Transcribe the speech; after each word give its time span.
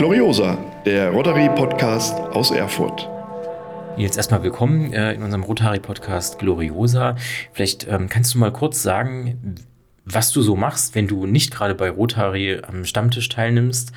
Gloriosa, 0.00 0.56
der 0.86 1.10
Rotary-Podcast 1.10 2.14
aus 2.32 2.52
Erfurt. 2.52 3.06
Jetzt 3.98 4.16
erstmal 4.16 4.42
willkommen 4.42 4.94
äh, 4.94 5.12
in 5.12 5.22
unserem 5.22 5.42
Rotary-Podcast 5.42 6.38
Gloriosa. 6.38 7.16
Vielleicht 7.52 7.86
ähm, 7.86 8.08
kannst 8.08 8.32
du 8.32 8.38
mal 8.38 8.50
kurz 8.50 8.82
sagen, 8.82 9.56
was 10.06 10.32
du 10.32 10.40
so 10.40 10.56
machst, 10.56 10.94
wenn 10.94 11.06
du 11.06 11.26
nicht 11.26 11.50
gerade 11.50 11.74
bei 11.74 11.90
Rotary 11.90 12.62
am 12.66 12.86
Stammtisch 12.86 13.28
teilnimmst 13.28 13.92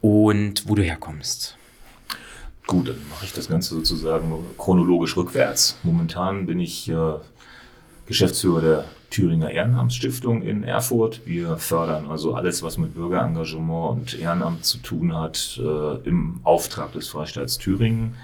und 0.00 0.68
wo 0.68 0.74
du 0.74 0.82
herkommst. 0.82 1.56
Gut, 2.66 2.88
dann 2.88 2.96
mache 3.08 3.26
ich 3.26 3.32
das 3.32 3.48
Ganze 3.48 3.76
sozusagen 3.76 4.34
chronologisch 4.58 5.16
rückwärts. 5.16 5.78
Momentan 5.84 6.46
bin 6.46 6.58
ich 6.58 6.88
äh, 6.88 7.12
Geschäftsführer 8.06 8.60
der 8.60 8.84
Thüringer 9.14 9.52
Ehrenamtsstiftung 9.52 10.42
in 10.42 10.64
Erfurt. 10.64 11.20
Wir 11.24 11.56
fördern 11.56 12.10
also 12.10 12.34
alles, 12.34 12.64
was 12.64 12.78
mit 12.78 12.94
Bürgerengagement 12.94 13.96
und 13.96 14.18
Ehrenamt 14.18 14.64
zu 14.64 14.78
tun 14.78 15.16
hat, 15.16 15.60
äh, 15.62 16.08
im 16.08 16.40
Auftrag 16.42 16.92
des 16.94 17.06
Freistaats 17.06 17.58
Thüringen. 17.58 18.16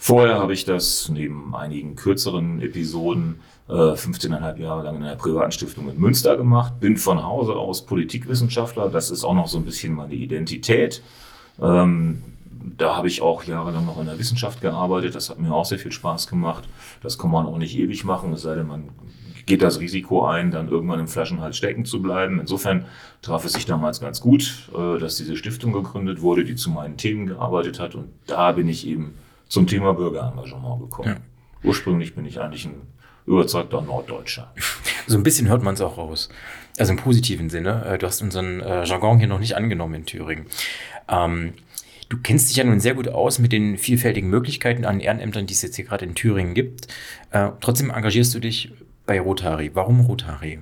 Vorher 0.00 0.40
habe 0.40 0.52
ich 0.52 0.64
das 0.64 1.08
neben 1.08 1.54
einigen 1.54 1.94
kürzeren 1.94 2.60
Episoden 2.60 3.36
äh, 3.68 3.72
15,5 3.72 4.58
Jahre 4.58 4.82
lang 4.82 4.96
in 4.96 5.04
einer 5.04 5.14
privaten 5.14 5.52
Stiftung 5.52 5.88
in 5.88 6.00
Münster 6.00 6.36
gemacht. 6.36 6.80
Bin 6.80 6.96
von 6.96 7.22
Hause 7.22 7.52
aus 7.52 7.86
Politikwissenschaftler. 7.86 8.88
Das 8.88 9.12
ist 9.12 9.22
auch 9.22 9.34
noch 9.34 9.46
so 9.46 9.58
ein 9.58 9.64
bisschen 9.64 9.94
meine 9.94 10.14
Identität. 10.14 11.00
Ähm, 11.62 12.24
da 12.76 12.96
habe 12.96 13.06
ich 13.06 13.22
auch 13.22 13.44
jahrelang 13.44 13.86
noch 13.86 14.00
in 14.00 14.06
der 14.06 14.18
Wissenschaft 14.18 14.60
gearbeitet. 14.60 15.14
Das 15.14 15.30
hat 15.30 15.38
mir 15.38 15.54
auch 15.54 15.64
sehr 15.64 15.78
viel 15.78 15.92
Spaß 15.92 16.26
gemacht. 16.26 16.64
Das 17.04 17.18
kann 17.18 17.30
man 17.30 17.46
auch 17.46 17.58
nicht 17.58 17.78
ewig 17.78 18.04
machen, 18.04 18.32
es 18.32 18.42
sei 18.42 18.56
denn, 18.56 18.66
man 18.66 18.88
geht 19.46 19.62
das 19.62 19.80
Risiko 19.80 20.26
ein, 20.26 20.50
dann 20.50 20.68
irgendwann 20.68 21.00
im 21.00 21.08
Flaschenhals 21.08 21.56
stecken 21.56 21.84
zu 21.84 22.00
bleiben. 22.00 22.40
Insofern 22.40 22.86
traf 23.22 23.44
es 23.44 23.52
sich 23.52 23.66
damals 23.66 24.00
ganz 24.00 24.20
gut, 24.20 24.70
äh, 24.74 24.98
dass 24.98 25.16
diese 25.16 25.36
Stiftung 25.36 25.72
gegründet 25.72 26.20
wurde, 26.20 26.44
die 26.44 26.54
zu 26.54 26.70
meinen 26.70 26.96
Themen 26.96 27.26
gearbeitet 27.26 27.80
hat. 27.80 27.94
Und 27.94 28.08
da 28.26 28.52
bin 28.52 28.68
ich 28.68 28.86
eben 28.86 29.14
zum 29.48 29.66
Thema 29.66 29.94
Bürgerengagement 29.94 30.80
gekommen. 30.80 31.08
Ja. 31.08 31.16
Ursprünglich 31.62 32.14
bin 32.14 32.24
ich 32.24 32.40
eigentlich 32.40 32.66
ein 32.66 32.82
überzeugter 33.26 33.82
Norddeutscher. 33.82 34.52
So 35.06 35.18
ein 35.18 35.22
bisschen 35.22 35.48
hört 35.48 35.62
man 35.62 35.74
es 35.74 35.82
auch 35.82 35.98
raus. 35.98 36.30
Also 36.78 36.92
im 36.92 36.96
positiven 36.96 37.50
Sinne. 37.50 37.84
Äh, 37.84 37.98
du 37.98 38.06
hast 38.06 38.22
unseren 38.22 38.60
äh, 38.60 38.84
Jargon 38.84 39.18
hier 39.18 39.28
noch 39.28 39.38
nicht 39.38 39.54
angenommen 39.54 39.92
in 39.92 40.06
Thüringen. 40.06 40.46
Ähm, 41.10 41.52
Du 42.10 42.18
kennst 42.22 42.50
dich 42.50 42.56
ja 42.56 42.64
nun 42.64 42.80
sehr 42.80 42.94
gut 42.94 43.08
aus 43.08 43.38
mit 43.38 43.50
den 43.50 43.78
vielfältigen 43.78 44.28
Möglichkeiten 44.28 44.84
an 44.84 45.00
Ehrenämtern, 45.00 45.46
die 45.46 45.54
es 45.54 45.62
jetzt 45.62 45.76
hier 45.76 45.84
gerade 45.84 46.04
in 46.04 46.14
Thüringen 46.14 46.54
gibt. 46.54 46.86
Äh, 47.30 47.50
trotzdem 47.60 47.90
engagierst 47.90 48.34
du 48.34 48.40
dich 48.40 48.70
bei 49.06 49.20
Rotary. 49.20 49.70
Warum 49.74 50.00
Rotary? 50.00 50.60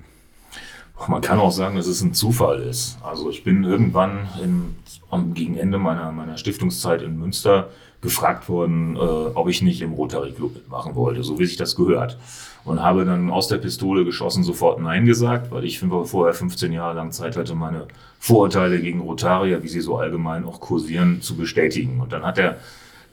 Man 1.07 1.21
kann 1.21 1.39
auch 1.39 1.51
sagen, 1.51 1.75
dass 1.75 1.87
es 1.87 2.01
ein 2.01 2.13
Zufall 2.13 2.61
ist. 2.61 2.97
Also 3.03 3.29
ich 3.29 3.43
bin 3.43 3.63
irgendwann 3.63 4.29
in, 4.41 4.75
am, 5.09 5.33
gegen 5.33 5.57
Ende 5.57 5.77
meiner, 5.77 6.11
meiner 6.11 6.37
Stiftungszeit 6.37 7.01
in 7.01 7.19
Münster 7.19 7.69
gefragt 8.01 8.47
worden, 8.49 8.95
äh, 8.95 8.99
ob 8.99 9.49
ich 9.49 9.61
nicht 9.61 9.81
im 9.81 9.93
Rotary 9.93 10.31
Club 10.31 10.55
mitmachen 10.55 10.95
wollte, 10.95 11.23
so 11.23 11.39
wie 11.39 11.45
sich 11.45 11.57
das 11.57 11.75
gehört. 11.75 12.17
Und 12.63 12.81
habe 12.81 13.05
dann 13.05 13.29
aus 13.29 13.47
der 13.49 13.57
Pistole 13.57 14.05
geschossen 14.05 14.43
sofort 14.43 14.79
Nein 14.79 15.05
gesagt, 15.05 15.51
weil 15.51 15.65
ich 15.65 15.79
vorher 15.79 16.33
15 16.33 16.71
Jahre 16.71 16.95
lang 16.95 17.11
Zeit 17.11 17.35
hatte, 17.35 17.55
meine 17.55 17.87
Vorurteile 18.19 18.79
gegen 18.79 19.01
Rotarier, 19.01 19.63
wie 19.63 19.67
sie 19.67 19.81
so 19.81 19.97
allgemein 19.97 20.45
auch 20.45 20.61
kursieren, 20.61 21.21
zu 21.21 21.35
bestätigen. 21.35 21.99
Und 21.99 22.13
dann 22.13 22.23
hat 22.23 22.37
der 22.37 22.57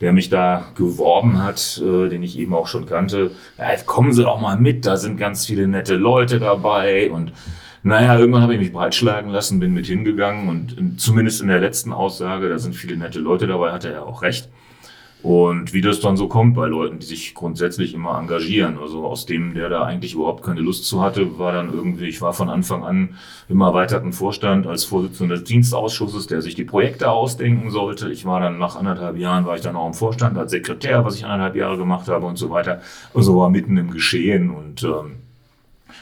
der 0.00 0.12
mich 0.12 0.30
da 0.30 0.66
geworben 0.74 1.42
hat, 1.42 1.82
äh, 1.84 2.08
den 2.08 2.22
ich 2.22 2.38
eben 2.38 2.54
auch 2.54 2.66
schon 2.66 2.86
kannte, 2.86 3.32
ja, 3.58 3.70
jetzt 3.70 3.86
kommen 3.86 4.12
Sie 4.12 4.22
doch 4.22 4.40
mal 4.40 4.58
mit, 4.58 4.86
da 4.86 4.96
sind 4.96 5.18
ganz 5.18 5.46
viele 5.46 5.68
nette 5.68 5.96
Leute 5.96 6.38
dabei 6.40 7.10
und 7.10 7.32
naja, 7.82 8.18
irgendwann 8.18 8.42
habe 8.42 8.54
ich 8.54 8.60
mich 8.60 8.72
breitschlagen 8.72 9.30
lassen, 9.30 9.58
bin 9.58 9.72
mit 9.72 9.86
hingegangen 9.86 10.48
und 10.48 11.00
zumindest 11.00 11.40
in 11.40 11.48
der 11.48 11.60
letzten 11.60 11.92
Aussage, 11.92 12.48
da 12.48 12.58
sind 12.58 12.74
viele 12.74 12.96
nette 12.96 13.20
Leute 13.20 13.46
dabei, 13.46 13.72
hatte 13.72 13.90
er 13.90 14.06
auch 14.06 14.22
recht. 14.22 14.50
Und 15.22 15.74
wie 15.74 15.82
das 15.82 16.00
dann 16.00 16.16
so 16.16 16.28
kommt 16.28 16.54
bei 16.54 16.66
Leuten, 16.66 16.98
die 16.98 17.06
sich 17.06 17.34
grundsätzlich 17.34 17.92
immer 17.92 18.18
engagieren. 18.18 18.78
Also 18.78 19.04
aus 19.04 19.26
dem, 19.26 19.52
der 19.52 19.68
da 19.68 19.82
eigentlich 19.82 20.14
überhaupt 20.14 20.42
keine 20.42 20.60
Lust 20.60 20.86
zu 20.86 21.02
hatte, 21.02 21.38
war 21.38 21.52
dann 21.52 21.72
irgendwie, 21.72 22.06
ich 22.06 22.22
war 22.22 22.32
von 22.32 22.48
Anfang 22.48 22.84
an 22.84 23.16
im 23.48 23.60
erweiterten 23.60 24.14
Vorstand 24.14 24.66
als 24.66 24.84
Vorsitzender 24.84 25.34
des 25.34 25.44
Dienstausschusses, 25.44 26.26
der 26.26 26.40
sich 26.40 26.54
die 26.54 26.64
Projekte 26.64 27.10
ausdenken 27.10 27.70
sollte. 27.70 28.10
Ich 28.10 28.24
war 28.24 28.40
dann 28.40 28.58
nach 28.58 28.76
anderthalb 28.76 29.18
Jahren, 29.18 29.44
war 29.44 29.56
ich 29.56 29.62
dann 29.62 29.76
auch 29.76 29.88
im 29.88 29.94
Vorstand 29.94 30.38
als 30.38 30.52
Sekretär, 30.52 31.04
was 31.04 31.16
ich 31.16 31.24
anderthalb 31.24 31.56
Jahre 31.56 31.76
gemacht 31.76 32.08
habe 32.08 32.24
und 32.24 32.36
so 32.36 32.48
weiter. 32.48 32.80
Also 33.12 33.36
war 33.36 33.50
mitten 33.50 33.76
im 33.76 33.90
Geschehen 33.90 34.50
und 34.50 34.82
ähm, 34.84 35.16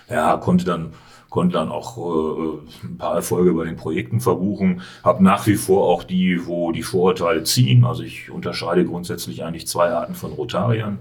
ja, 0.09 0.37
konnte 0.37 0.65
dann 0.65 0.93
konnte 1.31 1.55
dann 1.55 1.71
auch 1.71 1.99
äh, 1.99 2.87
ein 2.87 2.99
paar 2.99 3.15
Erfolge 3.15 3.53
bei 3.53 3.65
den 3.65 3.77
Projekten 3.77 4.21
verbuchen, 4.21 4.83
habe 5.05 5.23
nach 5.23 5.47
wie 5.47 5.57
vor 5.57 5.87
auch 5.87 6.03
die, 6.03 6.47
wo 6.47 6.73
die 6.73 6.83
Vorurteile 6.83 7.45
ziehen. 7.45 7.85
Also 7.85 8.03
ich 8.03 8.31
unterscheide 8.31 8.85
grundsätzlich 8.85 9.45
eigentlich 9.45 9.67
zwei 9.67 9.91
Arten 9.91 10.15
von 10.15 10.33
Rotariern. 10.33 10.99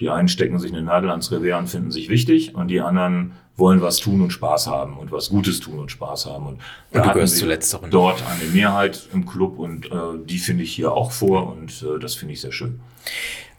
Die 0.00 0.08
einen 0.08 0.28
stecken 0.28 0.58
sich 0.58 0.72
eine 0.72 0.82
Nadel 0.82 1.10
ans 1.10 1.30
Revier 1.30 1.58
und 1.58 1.68
finden 1.68 1.90
sich 1.90 2.08
wichtig 2.08 2.54
und 2.54 2.68
die 2.68 2.80
anderen 2.80 3.32
wollen 3.56 3.82
was 3.82 3.98
tun 3.98 4.22
und 4.22 4.30
Spaß 4.30 4.66
haben 4.66 4.96
und 4.96 5.12
was 5.12 5.28
Gutes 5.28 5.60
tun 5.60 5.78
und 5.78 5.90
Spaß 5.90 6.26
haben. 6.26 6.46
Und, 6.46 6.58
und 6.92 7.06
du 7.06 7.12
gehörst 7.12 7.36
zuletzt 7.36 7.78
dort 7.90 8.24
eine 8.26 8.50
Mehrheit 8.50 9.08
im 9.12 9.26
Club 9.26 9.58
und 9.58 9.86
äh, 9.86 9.98
die 10.24 10.38
finde 10.38 10.64
ich 10.64 10.72
hier 10.72 10.92
auch 10.92 11.12
vor 11.12 11.48
und 11.52 11.82
äh, 11.82 11.98
das 12.00 12.14
finde 12.14 12.32
ich 12.32 12.40
sehr 12.40 12.52
schön. 12.52 12.80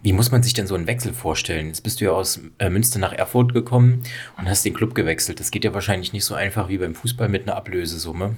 Wie 0.03 0.13
muss 0.13 0.31
man 0.31 0.41
sich 0.41 0.53
denn 0.53 0.65
so 0.65 0.75
einen 0.75 0.87
Wechsel 0.87 1.13
vorstellen? 1.13 1.67
Jetzt 1.67 1.83
bist 1.83 2.01
du 2.01 2.05
ja 2.05 2.11
aus 2.11 2.39
äh, 2.57 2.69
Münster 2.69 2.99
nach 2.99 3.13
Erfurt 3.13 3.53
gekommen 3.53 4.01
und 4.37 4.49
hast 4.49 4.65
den 4.65 4.73
Club 4.73 4.95
gewechselt. 4.95 5.39
Das 5.39 5.51
geht 5.51 5.63
ja 5.63 5.73
wahrscheinlich 5.73 6.11
nicht 6.11 6.25
so 6.25 6.33
einfach 6.33 6.69
wie 6.69 6.79
beim 6.79 6.95
Fußball 6.95 7.29
mit 7.29 7.43
einer 7.43 7.55
Ablösesumme. 7.55 8.37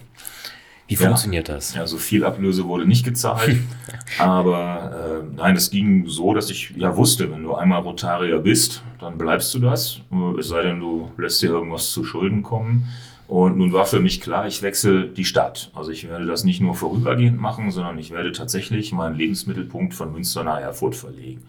Wie 0.88 0.96
ja. 0.96 1.00
funktioniert 1.00 1.48
das? 1.48 1.74
Ja, 1.74 1.88
so 1.88 1.98
viel 1.98 2.26
Ablöse 2.26 2.66
wurde 2.66 2.86
nicht 2.86 3.06
gezahlt. 3.06 3.58
aber 4.20 5.24
äh, 5.24 5.36
nein, 5.36 5.56
es 5.56 5.72
ging 5.72 6.06
so, 6.08 6.34
dass 6.34 6.50
ich 6.50 6.74
ja 6.76 6.96
wusste, 6.98 7.32
wenn 7.32 7.44
du 7.44 7.56
einmal 7.56 7.82
Rotarier 7.82 8.40
bist, 8.40 8.84
dann 9.00 9.18
bleibst 9.18 9.54
du 9.54 9.60
das. 9.60 10.02
Es 10.38 10.50
sei 10.50 10.64
denn, 10.64 10.82
du 10.82 11.12
lässt 11.18 11.42
dir 11.42 11.52
irgendwas 11.52 11.92
zu 11.92 12.04
Schulden 12.04 12.44
kommen. 12.44 12.90
Und 13.28 13.58
nun 13.58 13.72
war 13.74 13.86
für 13.86 14.00
mich 14.00 14.22
klar, 14.22 14.48
ich 14.48 14.62
wechsle 14.62 15.08
die 15.08 15.26
Stadt. 15.26 15.72
Also 15.74 15.92
ich 15.92 16.08
werde 16.08 16.26
das 16.26 16.44
nicht 16.44 16.62
nur 16.62 16.76
vorübergehend 16.76 17.40
machen, 17.40 17.72
sondern 17.72 17.98
ich 17.98 18.12
werde 18.12 18.32
tatsächlich 18.32 18.92
meinen 18.92 19.16
Lebensmittelpunkt 19.16 19.94
von 19.94 20.12
Münster 20.12 20.44
nach 20.44 20.60
Erfurt 20.60 20.96
verlegen. 20.96 21.44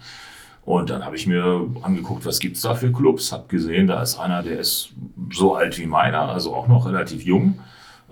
Und 0.64 0.88
dann 0.88 1.04
habe 1.04 1.16
ich 1.16 1.26
mir 1.26 1.68
angeguckt, 1.82 2.24
was 2.24 2.38
gibt's 2.38 2.62
da 2.62 2.74
für 2.74 2.90
Clubs, 2.90 3.32
habe 3.32 3.48
gesehen, 3.48 3.86
da 3.86 4.02
ist 4.02 4.18
einer, 4.18 4.42
der 4.42 4.58
ist 4.58 4.90
so 5.30 5.54
alt 5.54 5.78
wie 5.78 5.86
meiner, 5.86 6.28
also 6.30 6.54
auch 6.54 6.68
noch 6.68 6.86
relativ 6.86 7.22
jung. 7.22 7.58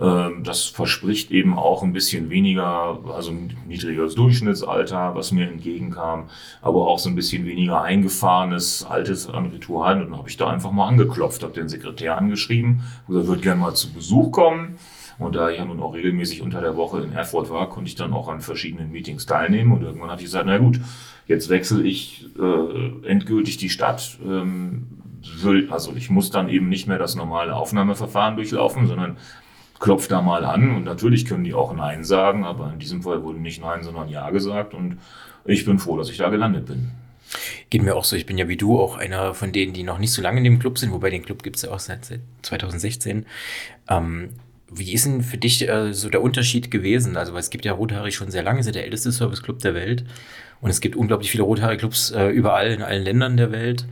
Ähm, 0.01 0.43
das 0.43 0.65
verspricht 0.65 1.31
eben 1.31 1.59
auch 1.59 1.83
ein 1.83 1.93
bisschen 1.93 2.31
weniger, 2.31 2.99
also 3.15 3.31
ein 3.31 3.57
niedrigeres 3.67 4.15
Durchschnittsalter, 4.15 5.15
was 5.15 5.33
mir 5.33 5.49
entgegenkam, 5.49 6.29
aber 6.63 6.89
auch 6.89 6.99
so 6.99 7.09
ein 7.09 7.15
bisschen 7.15 7.45
weniger 7.47 7.83
eingefahrenes, 7.83 8.87
altes 8.89 9.29
an 9.29 9.47
Ritualen. 9.47 10.03
Und 10.03 10.11
dann 10.11 10.19
habe 10.19 10.29
ich 10.29 10.37
da 10.37 10.49
einfach 10.49 10.73
mal 10.73 10.89
angeklopft, 10.89 11.43
habe 11.43 11.53
den 11.53 11.69
Sekretär 11.69 12.17
angeschrieben, 12.17 12.83
gesagt, 13.07 13.27
würde 13.27 13.43
gerne 13.43 13.61
mal 13.61 13.75
zu 13.75 13.93
Besuch 13.93 14.33
kommen. 14.33 14.77
Und 15.19 15.37
da 15.37 15.51
ich 15.51 15.59
ja 15.59 15.65
nun 15.65 15.81
auch 15.81 15.95
regelmäßig 15.95 16.43
unter 16.43 16.61
der 16.61 16.77
Woche 16.77 17.03
in 17.03 17.13
Erfurt 17.13 17.51
war, 17.51 17.69
konnte 17.69 17.89
ich 17.89 17.95
dann 17.95 18.13
auch 18.13 18.29
an 18.29 18.41
verschiedenen 18.41 18.91
Meetings 18.91 19.27
teilnehmen. 19.27 19.73
Und 19.73 19.83
irgendwann 19.83 20.11
hatte 20.11 20.23
ich 20.23 20.27
gesagt, 20.27 20.47
na 20.47 20.59
gut, 20.59 20.81
jetzt 21.27 21.49
wechsle 21.49 21.83
ich 21.83 22.27
äh, 22.39 23.07
endgültig 23.07 23.59
die 23.59 23.71
Stadt. 23.71 24.19
Ähm, 24.27 24.87
also 25.71 25.93
ich 25.95 26.11
muss 26.11 26.31
dann 26.31 26.49
eben 26.49 26.69
nicht 26.69 26.89
mehr 26.89 26.99
das 26.99 27.15
normale 27.15 27.55
Aufnahmeverfahren 27.55 28.37
durchlaufen, 28.37 28.89
sondern 28.89 29.17
klopf 29.83 30.09
da 30.09 30.23
mal 30.23 30.45
an 30.45 30.75
und 30.75 30.85
natürlich 30.85 31.27
können 31.27 31.45
die 31.45 31.53
auch 31.53 31.75
Nein 31.75 32.05
sagen, 32.05 32.45
aber 32.45 32.73
in 32.73 32.79
diesem 32.79 33.03
Fall 33.03 33.23
wurde 33.23 33.41
nicht 33.41 33.61
Nein, 33.61 33.83
sondern 33.83 34.09
Ja 34.09 34.31
gesagt 34.31 34.73
und 34.75 34.99
ich 35.45 35.65
bin 35.65 35.79
froh, 35.79 35.99
dass 35.99 36.09
ich 36.09 36.17
da 36.17 36.31
gelandet 36.31 36.67
bin. 36.67 36.93
Geht 37.69 37.83
mir 37.83 37.97
auch 37.97 38.05
so. 38.05 38.15
Ich 38.15 38.27
bin 38.27 38.39
ja 38.39 38.49
wie 38.49 38.57
du 38.57 38.79
auch 38.79 38.97
einer 38.97 39.35
von 39.35 39.53
denen, 39.53 39.73
die 39.73 39.83
noch 39.83 39.99
nicht 39.99 40.13
so 40.13 40.23
lange 40.23 40.39
in 40.39 40.45
dem 40.45 40.59
Club 40.59 40.79
sind, 40.79 40.93
wobei 40.93 41.11
den 41.11 41.25
Club 41.25 41.43
gibt 41.43 41.57
es 41.57 41.63
ja 41.63 41.71
auch 41.71 41.81
seit, 41.81 42.05
seit 42.05 42.21
2016. 42.43 43.27
Ähm, 43.89 44.31
wie 44.71 44.93
ist 44.93 45.05
denn 45.07 45.23
für 45.23 45.37
dich 45.37 45.69
äh, 45.69 45.93
so 45.93 46.09
der 46.09 46.23
Unterschied 46.23 46.71
gewesen? 46.71 47.17
Also, 47.17 47.37
es 47.37 47.51
gibt 47.51 47.65
ja 47.65 47.73
Rotary 47.73 48.13
schon 48.13 48.31
sehr 48.31 48.43
lange, 48.43 48.61
ist 48.61 48.67
ja 48.67 48.73
der 48.73 48.85
älteste 48.85 49.13
Service-Club 49.13 49.61
der 49.61 49.75
Welt. 49.75 50.05
Und 50.61 50.71
es 50.71 50.81
gibt 50.81 50.95
unglaublich 50.97 51.31
viele 51.31 51.43
Rotary-Clubs 51.43 52.13
äh, 52.13 52.29
überall 52.29 52.71
in 52.71 52.83
allen 52.83 53.03
Ländern 53.03 53.37
der 53.37 53.51
Welt. 53.51 53.87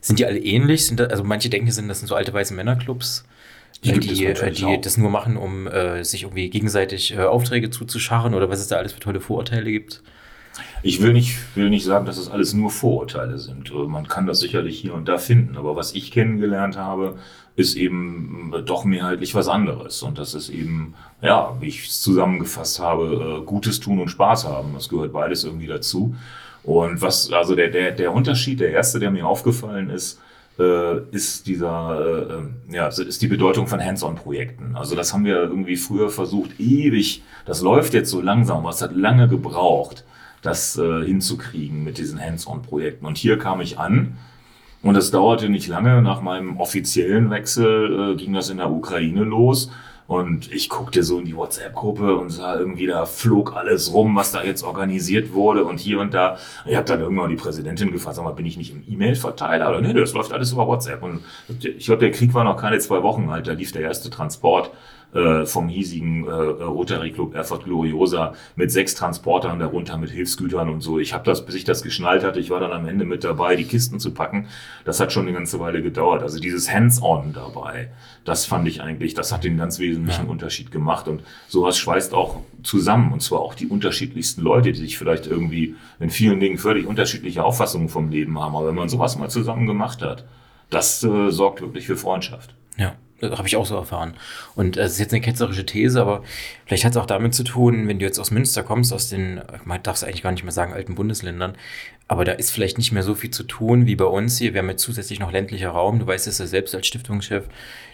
Sind 0.00 0.18
die 0.18 0.26
alle 0.26 0.38
ähnlich? 0.38 0.94
Da, 0.96 1.04
also 1.04 1.24
manche 1.24 1.50
denken, 1.50 1.70
sind 1.70 1.88
das 1.88 1.98
sind 1.98 2.08
so 2.08 2.14
alte 2.14 2.32
weiße 2.32 2.54
Männerclubs. 2.54 3.24
Die, 3.82 3.98
die, 3.98 4.24
äh, 4.24 4.50
die 4.50 4.80
das 4.80 4.96
nur 4.96 5.10
machen, 5.10 5.36
um 5.36 5.66
äh, 5.66 6.04
sich 6.04 6.22
irgendwie 6.22 6.48
gegenseitig 6.48 7.14
äh, 7.14 7.20
Aufträge 7.20 7.70
zuzuscharren 7.70 8.34
oder 8.34 8.48
was 8.48 8.60
es 8.60 8.68
da 8.68 8.76
alles 8.76 8.92
für 8.92 9.00
tolle 9.00 9.20
Vorurteile 9.20 9.70
gibt? 9.70 10.02
Ich 10.82 11.02
will 11.02 11.12
nicht, 11.12 11.36
will 11.56 11.70
nicht 11.70 11.84
sagen, 11.84 12.06
dass 12.06 12.16
es 12.16 12.26
das 12.26 12.32
alles 12.32 12.54
nur 12.54 12.70
Vorurteile 12.70 13.38
sind. 13.38 13.70
Äh, 13.70 13.74
man 13.74 14.06
kann 14.06 14.26
das 14.26 14.40
sicherlich 14.40 14.78
hier 14.78 14.94
und 14.94 15.08
da 15.08 15.18
finden. 15.18 15.56
Aber 15.56 15.76
was 15.76 15.94
ich 15.94 16.12
kennengelernt 16.12 16.76
habe, 16.76 17.18
ist 17.56 17.76
eben 17.76 18.52
äh, 18.54 18.62
doch 18.62 18.84
mehrheitlich 18.84 19.34
was 19.34 19.48
anderes. 19.48 20.02
Und 20.02 20.18
das 20.18 20.34
ist 20.34 20.48
eben, 20.48 20.94
ja, 21.20 21.56
wie 21.60 21.68
ich 21.68 21.86
es 21.86 22.00
zusammengefasst 22.00 22.80
habe, 22.80 23.42
Gutes 23.44 23.80
tun 23.80 23.98
und 23.98 24.08
Spaß 24.08 24.46
haben. 24.46 24.74
Das 24.74 24.88
gehört 24.88 25.12
beides 25.12 25.44
irgendwie 25.44 25.66
dazu. 25.66 26.14
Und 26.62 27.02
was, 27.02 27.30
also 27.30 27.54
der, 27.54 27.68
der, 27.68 27.92
der 27.92 28.12
Unterschied, 28.12 28.60
der 28.60 28.70
erste, 28.70 28.98
der 28.98 29.10
mir 29.10 29.26
aufgefallen 29.26 29.90
ist, 29.90 30.14
äh, 30.14 30.20
ist 30.56 31.46
dieser, 31.48 32.28
äh, 32.68 32.74
ja, 32.74 32.86
ist 32.86 33.22
die 33.22 33.26
Bedeutung 33.26 33.66
von 33.66 33.84
Hands-on-Projekten. 33.84 34.76
Also 34.76 34.94
das 34.94 35.12
haben 35.12 35.24
wir 35.24 35.36
irgendwie 35.36 35.76
früher 35.76 36.10
versucht, 36.10 36.60
ewig, 36.60 37.22
das 37.44 37.60
läuft 37.60 37.92
jetzt 37.92 38.10
so 38.10 38.20
langsam, 38.20 38.58
aber 38.58 38.70
es 38.70 38.80
hat 38.80 38.94
lange 38.94 39.26
gebraucht, 39.26 40.04
das 40.42 40.78
äh, 40.78 41.04
hinzukriegen 41.04 41.82
mit 41.82 41.98
diesen 41.98 42.20
Hands-on-Projekten. 42.20 43.04
Und 43.04 43.18
hier 43.18 43.38
kam 43.38 43.60
ich 43.60 43.78
an 43.78 44.16
und 44.82 44.96
es 44.96 45.10
dauerte 45.10 45.48
nicht 45.48 45.66
lange, 45.66 46.02
nach 46.02 46.20
meinem 46.20 46.58
offiziellen 46.58 47.30
Wechsel 47.30 48.12
äh, 48.12 48.16
ging 48.16 48.32
das 48.32 48.50
in 48.50 48.58
der 48.58 48.70
Ukraine 48.70 49.24
los. 49.24 49.70
Und 50.06 50.52
ich 50.52 50.68
guckte 50.68 51.02
so 51.02 51.18
in 51.18 51.24
die 51.24 51.34
WhatsApp-Gruppe 51.34 52.16
und 52.16 52.28
sah 52.28 52.56
irgendwie, 52.56 52.86
da 52.86 53.06
flog 53.06 53.56
alles 53.56 53.92
rum, 53.92 54.14
was 54.16 54.32
da 54.32 54.42
jetzt 54.42 54.62
organisiert 54.62 55.32
wurde 55.32 55.64
und 55.64 55.80
hier 55.80 56.00
und 56.00 56.12
da. 56.12 56.36
Ich 56.66 56.76
habe 56.76 56.86
dann 56.86 57.00
irgendwann 57.00 57.30
die 57.30 57.36
Präsidentin 57.36 57.90
gefragt, 57.90 58.16
sag 58.16 58.24
mal, 58.24 58.32
bin 58.32 58.44
ich 58.44 58.58
nicht 58.58 58.72
im 58.72 58.84
E-Mail-Verteiler? 58.86 59.68
Oder 59.70 59.80
nee, 59.80 59.94
das 59.94 60.12
läuft 60.12 60.32
alles 60.32 60.52
über 60.52 60.66
WhatsApp. 60.66 61.02
Und 61.02 61.24
ich 61.62 61.86
glaube, 61.86 62.00
der 62.00 62.10
Krieg 62.10 62.34
war 62.34 62.44
noch 62.44 62.60
keine 62.60 62.78
zwei 62.80 63.02
Wochen 63.02 63.30
alt, 63.30 63.46
da 63.46 63.52
lief 63.52 63.72
der 63.72 63.82
erste 63.82 64.10
Transport 64.10 64.70
äh, 65.14 65.46
vom 65.46 65.68
hiesigen 65.68 66.26
äh, 66.26 66.30
Rotary 66.30 67.12
Club 67.12 67.34
Erfurt 67.34 67.64
Gloriosa 67.64 68.34
mit 68.56 68.72
sechs 68.72 68.94
Transportern 68.94 69.58
darunter 69.58 69.96
mit 69.96 70.10
Hilfsgütern 70.10 70.68
und 70.68 70.80
so. 70.80 70.98
Ich 70.98 71.14
habe 71.14 71.24
das, 71.24 71.46
bis 71.46 71.54
ich 71.54 71.64
das 71.64 71.82
geschnallt 71.82 72.24
hatte, 72.24 72.40
ich 72.40 72.50
war 72.50 72.60
dann 72.60 72.72
am 72.72 72.88
Ende 72.88 73.04
mit 73.04 73.24
dabei, 73.24 73.56
die 73.56 73.64
Kisten 73.64 74.00
zu 74.00 74.12
packen. 74.12 74.48
Das 74.84 75.00
hat 75.00 75.12
schon 75.12 75.26
eine 75.26 75.32
ganze 75.32 75.60
Weile 75.60 75.82
gedauert. 75.82 76.22
Also 76.22 76.40
dieses 76.40 76.72
Hands-on 76.72 77.32
dabei, 77.32 77.90
das 78.24 78.44
fand 78.44 78.66
ich 78.66 78.82
eigentlich, 78.82 79.14
das 79.14 79.32
hat 79.32 79.44
den 79.44 79.56
ganz 79.56 79.78
wesentlichen 79.78 80.24
ja. 80.24 80.30
Unterschied 80.30 80.70
gemacht. 80.70 81.06
Und 81.06 81.22
sowas 81.48 81.78
schweißt 81.78 82.12
auch 82.12 82.40
zusammen. 82.62 83.12
Und 83.12 83.20
zwar 83.20 83.40
auch 83.40 83.54
die 83.54 83.68
unterschiedlichsten 83.68 84.42
Leute, 84.42 84.72
die 84.72 84.80
sich 84.80 84.98
vielleicht 84.98 85.26
irgendwie 85.26 85.76
in 86.00 86.10
vielen 86.10 86.40
Dingen 86.40 86.58
völlig 86.58 86.86
unterschiedliche 86.86 87.44
Auffassungen 87.44 87.88
vom 87.88 88.10
Leben 88.10 88.40
haben. 88.40 88.56
Aber 88.56 88.66
wenn 88.66 88.74
man 88.74 88.88
sowas 88.88 89.16
mal 89.16 89.30
zusammen 89.30 89.66
gemacht 89.66 90.02
hat, 90.02 90.24
das 90.70 91.04
äh, 91.04 91.30
sorgt 91.30 91.60
wirklich 91.60 91.86
für 91.86 91.96
Freundschaft. 91.96 92.54
Ja. 92.76 92.94
Habe 93.32 93.48
ich 93.48 93.56
auch 93.56 93.66
so 93.66 93.76
erfahren. 93.76 94.14
Und 94.54 94.76
es 94.76 94.92
ist 94.92 94.98
jetzt 94.98 95.12
eine 95.12 95.20
ketzerische 95.20 95.66
These, 95.66 96.00
aber 96.00 96.22
vielleicht 96.66 96.84
hat 96.84 96.92
es 96.92 96.96
auch 96.96 97.06
damit 97.06 97.34
zu 97.34 97.44
tun, 97.44 97.88
wenn 97.88 97.98
du 97.98 98.04
jetzt 98.04 98.18
aus 98.18 98.30
Münster 98.30 98.62
kommst, 98.62 98.92
aus 98.92 99.08
den, 99.08 99.40
man 99.64 99.82
darf 99.82 99.96
es 99.96 100.04
eigentlich 100.04 100.22
gar 100.22 100.32
nicht 100.32 100.44
mehr 100.44 100.52
sagen, 100.52 100.72
alten 100.72 100.94
Bundesländern, 100.94 101.56
aber 102.06 102.24
da 102.24 102.32
ist 102.32 102.50
vielleicht 102.50 102.76
nicht 102.76 102.92
mehr 102.92 103.02
so 103.02 103.14
viel 103.14 103.30
zu 103.30 103.44
tun 103.44 103.86
wie 103.86 103.96
bei 103.96 104.04
uns 104.04 104.36
hier. 104.36 104.52
Wir 104.52 104.60
haben 104.60 104.68
jetzt 104.68 104.82
zusätzlich 104.82 105.20
noch 105.20 105.32
ländlicher 105.32 105.70
Raum. 105.70 105.98
Du 105.98 106.06
weißt 106.06 106.26
es 106.26 106.38
ja 106.38 106.46
selbst 106.46 106.74
als 106.74 106.86
Stiftungschef. 106.86 107.48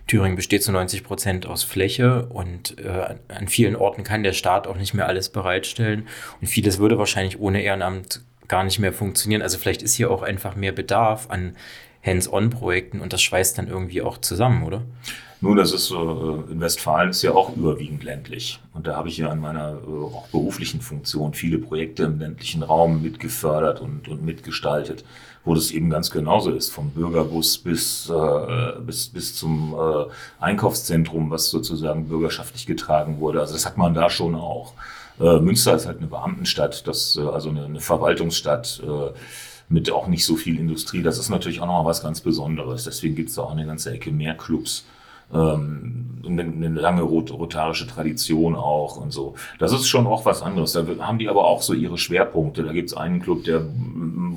Thüringen 0.08 0.34
besteht 0.34 0.64
zu 0.64 0.72
90 0.72 1.04
Prozent 1.04 1.46
aus 1.46 1.62
Fläche 1.62 2.26
und 2.26 2.76
äh, 2.80 3.14
an 3.28 3.46
vielen 3.46 3.76
Orten 3.76 4.02
kann 4.02 4.24
der 4.24 4.32
Staat 4.32 4.66
auch 4.66 4.76
nicht 4.76 4.94
mehr 4.94 5.06
alles 5.06 5.28
bereitstellen. 5.28 6.08
Und 6.40 6.48
vieles 6.48 6.78
würde 6.80 6.98
wahrscheinlich 6.98 7.38
ohne 7.38 7.62
Ehrenamt 7.62 8.22
gar 8.50 8.64
nicht 8.64 8.78
mehr 8.78 8.92
funktionieren. 8.92 9.40
Also 9.40 9.56
vielleicht 9.56 9.80
ist 9.80 9.94
hier 9.94 10.10
auch 10.10 10.22
einfach 10.22 10.56
mehr 10.56 10.72
Bedarf 10.72 11.30
an 11.30 11.56
Hands-on-Projekten 12.04 13.00
und 13.00 13.12
das 13.12 13.22
schweißt 13.22 13.56
dann 13.56 13.68
irgendwie 13.68 14.02
auch 14.02 14.18
zusammen, 14.18 14.64
oder? 14.64 14.82
Nun, 15.42 15.56
das 15.56 15.72
ist 15.72 15.86
so, 15.86 16.44
äh, 16.48 16.52
in 16.52 16.60
Westfalen 16.60 17.10
ist 17.10 17.22
ja 17.22 17.32
auch 17.32 17.56
überwiegend 17.56 18.04
ländlich. 18.04 18.60
Und 18.74 18.86
da 18.86 18.96
habe 18.96 19.08
ich 19.08 19.16
ja 19.16 19.30
an 19.30 19.40
meiner 19.40 19.70
äh, 19.70 20.04
auch 20.04 20.26
beruflichen 20.28 20.82
Funktion 20.82 21.32
viele 21.32 21.58
Projekte 21.58 22.02
im 22.02 22.18
ländlichen 22.18 22.62
Raum 22.62 23.00
mitgefördert 23.00 23.80
und, 23.80 24.08
und 24.08 24.22
mitgestaltet, 24.22 25.02
wo 25.44 25.54
das 25.54 25.70
eben 25.70 25.88
ganz 25.88 26.10
genauso 26.10 26.50
ist, 26.50 26.70
vom 26.70 26.90
Bürgerbus 26.90 27.56
bis, 27.56 28.10
äh, 28.10 28.80
bis, 28.80 29.08
bis 29.08 29.34
zum 29.34 29.74
äh, 29.74 30.10
Einkaufszentrum, 30.44 31.30
was 31.30 31.48
sozusagen 31.48 32.08
bürgerschaftlich 32.08 32.66
getragen 32.66 33.18
wurde. 33.18 33.40
Also 33.40 33.54
das 33.54 33.64
hat 33.64 33.78
man 33.78 33.94
da 33.94 34.10
schon 34.10 34.34
auch. 34.34 34.74
Äh, 35.20 35.40
Münster 35.40 35.74
ist 35.74 35.86
halt 35.86 35.98
eine 35.98 36.06
Beamtenstadt, 36.06 36.86
das, 36.86 37.16
äh, 37.16 37.20
also 37.20 37.50
eine, 37.50 37.64
eine 37.64 37.80
Verwaltungsstadt. 37.80 38.82
Äh, 38.84 39.12
mit 39.72 39.88
auch 39.92 40.08
nicht 40.08 40.24
so 40.24 40.34
viel 40.34 40.58
Industrie. 40.58 41.00
Das 41.00 41.16
ist 41.16 41.28
natürlich 41.28 41.60
auch 41.60 41.66
noch 41.66 41.84
mal 41.84 41.88
was 41.88 42.02
ganz 42.02 42.20
Besonderes. 42.20 42.82
Deswegen 42.82 43.14
gibt 43.14 43.28
es 43.28 43.36
da 43.36 43.42
auch 43.42 43.52
eine 43.52 43.66
ganze 43.66 43.92
Ecke 43.92 44.10
mehr 44.10 44.34
Clubs 44.34 44.84
ähm, 45.32 46.22
eine, 46.26 46.42
eine 46.42 46.68
lange 46.68 47.02
rot 47.02 47.30
rotarische 47.30 47.86
Tradition 47.86 48.56
auch 48.56 48.96
und 48.96 49.12
so. 49.12 49.34
Das 49.58 49.72
ist 49.72 49.88
schon 49.88 50.06
auch 50.06 50.24
was 50.24 50.42
anderes. 50.42 50.72
Da 50.72 50.84
haben 51.00 51.18
die 51.18 51.28
aber 51.28 51.44
auch 51.44 51.62
so 51.62 51.72
ihre 51.72 51.98
Schwerpunkte. 51.98 52.64
Da 52.64 52.72
gibt 52.72 52.90
es 52.90 52.96
einen 52.96 53.20
Club, 53.20 53.44
der 53.44 53.60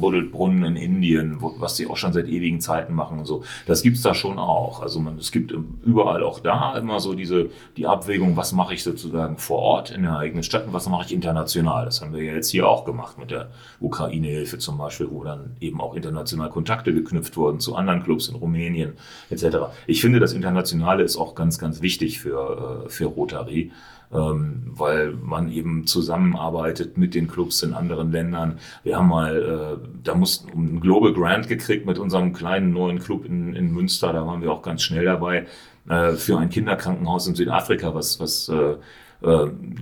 buddelt 0.04 0.32
Brunnen 0.32 0.64
in 0.64 0.76
Indien, 0.76 1.42
wo, 1.42 1.56
was 1.58 1.76
die 1.76 1.88
auch 1.88 1.98
schon 1.98 2.14
seit 2.14 2.28
ewigen 2.28 2.60
Zeiten 2.60 2.94
machen 2.94 3.20
und 3.20 3.26
so. 3.26 3.44
Das 3.66 3.82
gibt's 3.82 4.02
da 4.02 4.14
schon 4.14 4.38
auch. 4.38 4.82
Also 4.82 5.00
man, 5.00 5.18
es 5.18 5.32
gibt 5.32 5.54
überall 5.84 6.24
auch 6.24 6.40
da 6.40 6.78
immer 6.78 7.00
so 7.00 7.14
diese 7.14 7.50
die 7.78 7.88
Abwägung, 7.88 8.38
was 8.38 8.52
mache 8.52 8.74
ich 8.74 8.84
sozusagen 8.84 9.38
vor 9.38 9.60
Ort 9.60 9.92
in 9.92 10.04
der 10.04 10.18
eigenen 10.18 10.44
Stadt 10.44 10.68
und 10.68 10.74
was 10.74 10.88
mache 10.88 11.06
ich 11.06 11.14
international. 11.14 11.86
Das 11.86 12.02
haben 12.02 12.14
wir 12.14 12.24
ja 12.24 12.34
jetzt 12.34 12.50
hier 12.50 12.68
auch 12.68 12.86
gemacht 12.86 13.18
mit 13.18 13.32
der 13.32 13.50
Ukraine-Hilfe 13.80 14.58
zum 14.58 14.78
Beispiel, 14.78 15.10
wo 15.10 15.24
dann 15.24 15.56
eben 15.60 15.82
auch 15.82 15.96
international 15.96 16.50
Kontakte 16.50 16.94
geknüpft 16.94 17.38
wurden 17.38 17.60
zu 17.60 17.76
anderen 17.76 18.04
Clubs 18.04 18.28
in 18.28 18.36
Rumänien 18.36 18.94
etc. 19.30 19.58
Ich 19.88 20.02
finde 20.02 20.20
das 20.20 20.34
international 20.34 20.74
Internationale 20.84 21.04
ist 21.04 21.18
auch 21.18 21.36
ganz, 21.36 21.58
ganz 21.60 21.82
wichtig 21.82 22.20
für, 22.20 22.86
äh, 22.86 22.90
für 22.90 23.06
Rotary, 23.06 23.72
ähm, 24.14 24.72
weil 24.76 25.12
man 25.12 25.52
eben 25.52 25.86
zusammenarbeitet 25.88 26.98
mit 26.98 27.16
den 27.16 27.28
Clubs 27.28 27.62
in 27.64 27.74
anderen 27.74 28.12
Ländern. 28.12 28.60
Wir 28.84 28.98
haben 28.98 29.10
mal, 29.10 29.78
äh, 29.82 29.88
da 30.04 30.16
mussten 30.16 30.52
einen 30.52 30.80
Global 30.80 31.14
Grant 31.14 31.48
gekriegt 31.48 31.86
mit 31.86 32.00
unserem 32.00 32.34
kleinen 32.34 32.74
neuen 32.74 33.00
Club 33.00 33.26
in, 33.26 33.56
in 33.56 33.72
Münster, 33.72 34.14
da 34.14 34.26
waren 34.26 34.42
wir 34.42 34.52
auch 34.52 34.62
ganz 34.62 34.84
schnell 34.84 35.06
dabei, 35.06 35.46
äh, 35.90 36.14
für 36.14 36.38
ein 36.38 36.50
Kinderkrankenhaus 36.50 37.28
in 37.28 37.36
Südafrika, 37.36 37.94
was, 37.94 38.20
was 38.20 38.52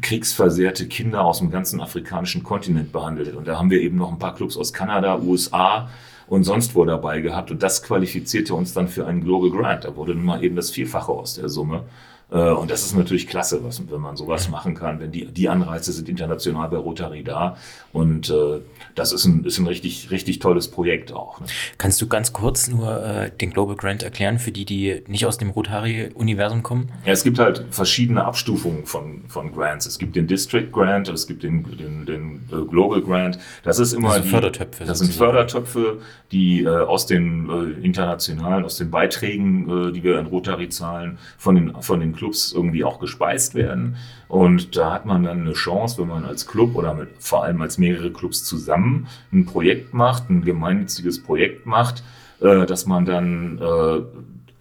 kriegsversehrte 0.02 0.88
Kinder 0.88 1.26
aus 1.26 1.40
dem 1.40 1.50
ganzen 1.50 1.82
afrikanischen 1.82 2.44
Kontinent 2.44 2.92
behandelt. 2.92 3.36
Und 3.36 3.48
da 3.48 3.58
haben 3.58 3.72
wir 3.72 3.82
eben 3.82 3.98
noch 3.98 4.12
ein 4.12 4.20
paar 4.20 4.36
Clubs 4.36 4.56
aus 4.56 4.72
Kanada, 4.72 5.18
USA, 5.18 5.90
und 6.32 6.46
sonst 6.46 6.76
wo 6.76 6.86
dabei 6.86 7.20
gehabt. 7.20 7.52
Und 7.52 7.62
das 7.62 7.84
qualifizierte 7.84 8.56
uns 8.56 8.74
dann 8.74 8.88
für 8.88 9.06
einen 9.06 9.22
Global 9.22 9.50
Grant. 9.50 9.84
Da 9.84 9.98
wurde 9.98 10.16
nun 10.16 10.24
mal 10.24 10.42
eben 10.42 10.56
das 10.56 10.70
Vierfache 10.70 11.12
aus 11.12 11.34
der 11.34 11.50
Summe. 11.50 11.84
Äh, 12.32 12.50
und 12.52 12.72
das 12.72 12.84
ist 12.84 12.96
natürlich 12.96 13.28
klasse, 13.28 13.64
was, 13.64 13.82
wenn 13.90 14.02
man 14.02 14.16
sowas 14.16 14.50
machen 14.50 14.74
kann, 14.74 15.00
wenn 15.00 15.12
die, 15.12 15.26
die 15.26 15.50
Anreize 15.50 15.92
sind 15.92 16.08
international 16.08 16.70
bei 16.70 16.78
Rotary 16.78 17.24
da. 17.24 17.58
Und 17.92 18.30
äh, 18.30 18.62
das 18.96 19.12
ist 19.12 19.26
ein, 19.26 19.44
ist 19.44 19.60
ein 19.60 19.68
richtig, 19.68 20.12
richtig 20.12 20.40
tolles 20.40 20.70
Projekt 20.70 21.12
auch. 21.12 21.40
Ne? 21.42 21.48
Kannst 21.78 22.02
du 22.02 22.08
ganz 22.08 22.32
kurz 22.32 22.70
nur 22.70 23.04
äh, 23.04 23.32
den 23.32 23.52
Global 23.52 23.76
Grant 23.76 24.04
erklären 24.04 24.40
für 24.40 24.52
die, 24.52 24.66
die 24.66 25.04
nicht 25.08 25.26
aus 25.26 25.38
dem 25.38 25.50
Rotary-Universum 25.50 26.64
kommen? 26.64 26.92
Ja, 27.06 27.12
es 27.12 27.24
gibt 27.24 27.38
halt 27.40 27.66
verschiedene 27.70 28.24
Abstufungen 28.24 28.86
von, 28.86 29.24
von 29.28 29.52
Grants. 29.52 29.86
Es 29.86 30.00
gibt 30.00 30.16
den 30.16 30.28
District 30.28 30.72
Grant, 30.72 31.10
es 31.10 31.28
gibt 31.28 31.44
den, 31.44 31.66
den, 31.78 32.06
den 32.06 32.50
äh, 32.52 32.66
Global 32.66 33.02
Grant. 33.02 33.40
Das 33.64 33.80
ist 33.80 33.92
immer 33.92 34.10
das 34.10 34.18
sind 34.18 34.26
die, 34.26 34.30
Fördertöpfe. 34.30 34.86
Das 34.86 35.00
sind 35.00 35.14
Fördertöpfe, 35.14 36.00
die 36.32 36.64
äh, 36.64 36.70
aus 36.70 37.06
den 37.06 37.50
äh, 37.50 37.86
internationalen, 37.86 38.64
aus 38.64 38.78
den 38.78 38.90
Beiträgen, 38.90 39.90
äh, 39.90 39.92
die 39.92 40.04
wir 40.04 40.18
in 40.18 40.28
Rotary 40.28 40.70
zahlen, 40.70 41.18
von 41.38 41.56
den, 41.56 41.82
von 41.82 42.00
den 42.00 42.14
Clubs 42.22 42.54
irgendwie 42.54 42.84
auch 42.84 43.00
gespeist 43.00 43.56
werden. 43.56 43.96
Und 44.28 44.78
da 44.78 44.94
hat 44.94 45.08
man 45.08 45.24
dann 45.24 45.42
eine 45.42 45.54
Chance, 45.54 46.00
wenn 46.00 46.08
man 46.08 46.24
als 46.24 46.46
Club 46.46 46.76
oder 46.76 46.94
mit, 46.94 47.10
vor 47.18 47.44
allem 47.44 47.60
als 47.64 47.80
mehrere 47.80 48.12
Clubs 48.12 48.44
zusammen 48.44 49.08
ein 49.34 49.48
Projekt 49.48 49.96
macht, 49.96 50.30
ein 50.30 50.46
gemeinnütziges 50.46 51.24
Projekt 51.24 51.66
macht, 51.66 52.04
äh, 52.40 52.68
dass 52.68 52.86
man 52.86 53.06
dann 53.06 53.58
äh, 53.58 54.02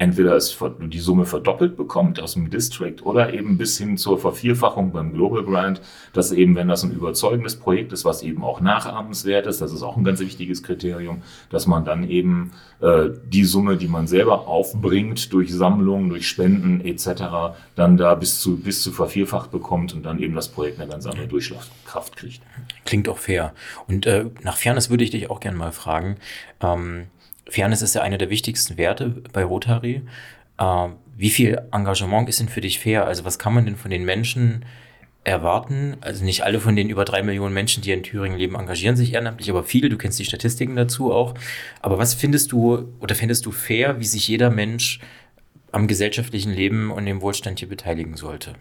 entweder 0.00 0.34
es 0.34 0.58
die 0.80 0.98
Summe 0.98 1.26
verdoppelt 1.26 1.76
bekommt 1.76 2.20
aus 2.20 2.32
dem 2.32 2.48
District 2.48 3.02
oder 3.02 3.34
eben 3.34 3.58
bis 3.58 3.76
hin 3.76 3.98
zur 3.98 4.18
Vervierfachung 4.18 4.92
beim 4.92 5.12
Global 5.12 5.44
Grant, 5.44 5.82
dass 6.14 6.32
eben, 6.32 6.56
wenn 6.56 6.68
das 6.68 6.82
ein 6.82 6.92
überzeugendes 6.92 7.56
Projekt 7.56 7.92
ist, 7.92 8.06
was 8.06 8.22
eben 8.22 8.42
auch 8.42 8.62
nachahmenswert 8.62 9.46
ist, 9.46 9.60
das 9.60 9.74
ist 9.74 9.82
auch 9.82 9.98
ein 9.98 10.04
ganz 10.04 10.20
wichtiges 10.20 10.62
Kriterium, 10.62 11.20
dass 11.50 11.66
man 11.66 11.84
dann 11.84 12.08
eben 12.08 12.52
äh, 12.80 13.10
die 13.26 13.44
Summe, 13.44 13.76
die 13.76 13.88
man 13.88 14.06
selber 14.06 14.48
aufbringt 14.48 15.34
durch 15.34 15.52
Sammlungen, 15.52 16.08
durch 16.08 16.26
Spenden 16.26 16.80
etc., 16.80 17.54
dann 17.76 17.98
da 17.98 18.14
bis 18.14 18.40
zu, 18.40 18.56
bis 18.56 18.82
zu 18.82 18.92
vervierfacht 18.92 19.50
bekommt 19.50 19.92
und 19.92 20.02
dann 20.04 20.18
eben 20.18 20.34
das 20.34 20.48
Projekt 20.48 20.80
eine 20.80 20.90
ganz 20.90 21.04
andere 21.04 21.28
Durchschlagskraft 21.28 22.16
kriegt. 22.16 22.40
Klingt 22.86 23.06
auch 23.06 23.18
fair. 23.18 23.52
Und 23.86 24.06
äh, 24.06 24.30
nach 24.42 24.56
Fairness 24.56 24.88
würde 24.88 25.04
ich 25.04 25.10
dich 25.10 25.28
auch 25.28 25.40
gerne 25.40 25.58
mal 25.58 25.72
fragen. 25.72 26.16
Ähm, 26.62 27.08
Fairness 27.50 27.82
ist 27.82 27.94
ja 27.94 28.02
einer 28.02 28.18
der 28.18 28.30
wichtigsten 28.30 28.78
Werte 28.78 29.22
bei 29.32 29.44
Rotary. 29.44 30.02
Äh, 30.58 30.88
wie 31.16 31.30
viel 31.30 31.60
Engagement 31.72 32.28
ist 32.28 32.40
denn 32.40 32.48
für 32.48 32.60
dich 32.60 32.78
fair? 32.78 33.06
Also 33.06 33.24
was 33.24 33.38
kann 33.38 33.52
man 33.52 33.66
denn 33.66 33.76
von 33.76 33.90
den 33.90 34.04
Menschen 34.04 34.64
erwarten? 35.24 35.96
Also 36.00 36.24
nicht 36.24 36.42
alle 36.44 36.60
von 36.60 36.76
den 36.76 36.88
über 36.88 37.04
drei 37.04 37.22
Millionen 37.22 37.52
Menschen, 37.52 37.82
die 37.82 37.92
in 37.92 38.02
Thüringen 38.02 38.38
leben, 38.38 38.54
engagieren 38.54 38.96
sich 38.96 39.12
ehrenamtlich, 39.12 39.50
aber 39.50 39.64
viele, 39.64 39.88
du 39.88 39.98
kennst 39.98 40.18
die 40.18 40.24
Statistiken 40.24 40.76
dazu 40.76 41.12
auch. 41.12 41.34
Aber 41.82 41.98
was 41.98 42.14
findest 42.14 42.52
du 42.52 42.88
oder 43.00 43.14
findest 43.14 43.44
du 43.46 43.52
fair, 43.52 44.00
wie 44.00 44.06
sich 44.06 44.28
jeder 44.28 44.50
Mensch 44.50 45.00
am 45.72 45.86
gesellschaftlichen 45.86 46.52
Leben 46.52 46.90
und 46.90 47.06
dem 47.06 47.20
Wohlstand 47.20 47.58
hier 47.58 47.68
beteiligen 47.68 48.16
sollte? 48.16 48.54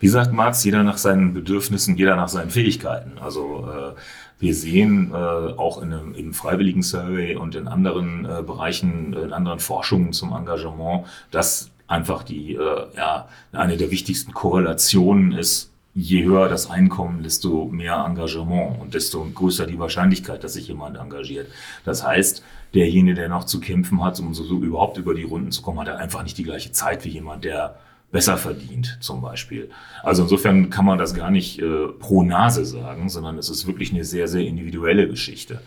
Wie 0.00 0.08
sagt 0.08 0.32
Marx, 0.32 0.64
jeder 0.64 0.82
nach 0.82 0.98
seinen 0.98 1.34
Bedürfnissen, 1.34 1.96
jeder 1.96 2.16
nach 2.16 2.28
seinen 2.28 2.50
Fähigkeiten. 2.50 3.18
Also 3.18 3.68
äh, 3.68 3.94
wir 4.40 4.54
sehen 4.54 5.12
äh, 5.12 5.14
auch 5.14 5.80
in 5.80 5.92
einem, 5.92 6.14
im 6.14 6.34
freiwilligen 6.34 6.82
Survey 6.82 7.36
und 7.36 7.54
in 7.54 7.68
anderen 7.68 8.24
äh, 8.24 8.42
Bereichen, 8.42 9.12
äh, 9.12 9.20
in 9.20 9.32
anderen 9.32 9.60
Forschungen 9.60 10.12
zum 10.12 10.32
Engagement, 10.32 11.06
dass 11.30 11.70
einfach 11.86 12.22
die 12.22 12.54
äh, 12.54 12.86
ja 12.96 13.28
eine 13.52 13.76
der 13.76 13.90
wichtigsten 13.90 14.32
Korrelationen 14.32 15.32
ist 15.32 15.70
je 15.94 16.24
höher 16.24 16.48
das 16.48 16.70
Einkommen, 16.70 17.22
desto 17.22 17.66
mehr 17.66 18.04
Engagement 18.06 18.80
und 18.80 18.94
desto 18.94 19.24
größer 19.34 19.66
die 19.66 19.78
Wahrscheinlichkeit, 19.78 20.44
dass 20.44 20.54
sich 20.54 20.68
jemand 20.68 20.96
engagiert. 20.96 21.48
Das 21.84 22.06
heißt, 22.06 22.44
derjenige, 22.74 23.14
der 23.14 23.28
noch 23.28 23.44
zu 23.44 23.60
kämpfen 23.60 24.02
hat, 24.02 24.20
um 24.20 24.32
so, 24.32 24.44
so 24.44 24.58
überhaupt 24.58 24.98
über 24.98 25.14
die 25.14 25.24
Runden 25.24 25.50
zu 25.50 25.62
kommen, 25.62 25.80
hat 25.80 25.88
er 25.88 25.98
einfach 25.98 26.22
nicht 26.22 26.38
die 26.38 26.44
gleiche 26.44 26.70
Zeit 26.72 27.04
wie 27.04 27.08
jemand, 27.08 27.44
der 27.44 27.76
besser 28.12 28.36
verdient, 28.36 28.98
zum 29.00 29.20
Beispiel. 29.20 29.70
Also 30.02 30.22
insofern 30.22 30.70
kann 30.70 30.84
man 30.84 30.98
das 30.98 31.14
gar 31.14 31.30
nicht 31.30 31.60
äh, 31.60 31.88
pro 31.98 32.22
Nase 32.22 32.64
sagen, 32.64 33.08
sondern 33.08 33.38
es 33.38 33.48
ist 33.48 33.66
wirklich 33.66 33.92
eine 33.92 34.04
sehr, 34.04 34.26
sehr 34.26 34.44
individuelle 34.46 35.08
Geschichte. 35.08 35.60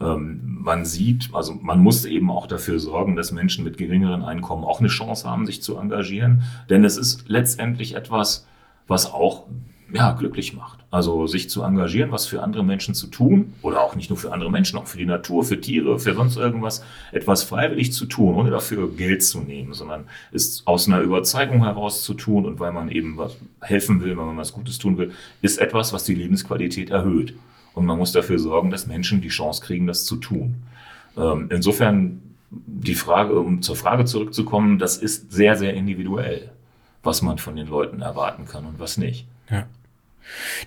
Ähm, 0.00 0.58
man 0.60 0.84
sieht, 0.84 1.30
also 1.32 1.54
man 1.54 1.80
muss 1.80 2.04
eben 2.04 2.30
auch 2.30 2.46
dafür 2.46 2.78
sorgen, 2.78 3.16
dass 3.16 3.32
Menschen 3.32 3.64
mit 3.64 3.78
geringeren 3.78 4.22
Einkommen 4.22 4.64
auch 4.64 4.80
eine 4.80 4.88
Chance 4.88 5.28
haben, 5.28 5.46
sich 5.46 5.62
zu 5.62 5.76
engagieren. 5.76 6.42
Denn 6.68 6.84
es 6.84 6.98
ist 6.98 7.28
letztendlich 7.28 7.94
etwas, 7.94 8.46
was 8.86 9.10
auch 9.10 9.44
ja, 9.92 10.12
glücklich 10.12 10.54
macht. 10.54 10.80
Also 10.90 11.26
sich 11.26 11.48
zu 11.48 11.62
engagieren, 11.62 12.10
was 12.10 12.26
für 12.26 12.42
andere 12.42 12.64
Menschen 12.64 12.94
zu 12.94 13.06
tun 13.06 13.54
oder 13.62 13.82
auch 13.82 13.94
nicht 13.94 14.10
nur 14.10 14.18
für 14.18 14.32
andere 14.32 14.50
Menschen, 14.50 14.78
auch 14.78 14.86
für 14.86 14.98
die 14.98 15.06
Natur, 15.06 15.44
für 15.44 15.60
Tiere, 15.60 15.98
für 15.98 16.14
sonst 16.14 16.36
irgendwas, 16.36 16.84
etwas 17.12 17.44
freiwillig 17.44 17.92
zu 17.92 18.06
tun, 18.06 18.34
ohne 18.34 18.50
dafür 18.50 18.90
Geld 18.90 19.22
zu 19.22 19.40
nehmen, 19.40 19.74
sondern 19.74 20.06
es 20.32 20.66
aus 20.66 20.88
einer 20.88 21.00
Überzeugung 21.00 21.62
heraus 21.64 22.02
zu 22.02 22.14
tun 22.14 22.46
und 22.46 22.58
weil 22.58 22.72
man 22.72 22.90
eben 22.90 23.16
was 23.16 23.36
helfen 23.60 24.00
will, 24.00 24.16
weil 24.16 24.26
man 24.26 24.36
was 24.36 24.52
Gutes 24.52 24.78
tun 24.78 24.98
will, 24.98 25.12
ist 25.42 25.58
etwas, 25.58 25.92
was 25.92 26.04
die 26.04 26.14
Lebensqualität 26.14 26.90
erhöht. 26.90 27.34
Und 27.74 27.84
man 27.84 27.98
muss 27.98 28.12
dafür 28.12 28.38
sorgen, 28.38 28.70
dass 28.70 28.86
Menschen 28.86 29.20
die 29.20 29.28
Chance 29.28 29.62
kriegen, 29.62 29.86
das 29.86 30.04
zu 30.04 30.16
tun. 30.16 30.56
Ähm, 31.16 31.48
insofern 31.50 32.22
die 32.50 32.94
Frage, 32.94 33.38
um 33.38 33.62
zur 33.62 33.76
Frage 33.76 34.04
zurückzukommen, 34.04 34.78
das 34.78 34.96
ist 34.96 35.30
sehr, 35.30 35.56
sehr 35.56 35.74
individuell, 35.74 36.50
was 37.02 37.22
man 37.22 37.38
von 37.38 37.54
den 37.54 37.66
Leuten 37.66 38.00
erwarten 38.00 38.46
kann 38.46 38.64
und 38.64 38.78
was 38.78 38.96
nicht. 38.96 39.26
Ja. 39.50 39.66